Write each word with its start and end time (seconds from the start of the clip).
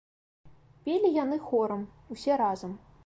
Пелі 0.87 1.11
яны 1.23 1.37
хорам, 1.49 1.85
усе 2.17 2.33
разам. 2.45 2.73